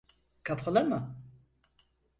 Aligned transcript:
Kapalı 0.43 0.81
mı? 0.85 1.15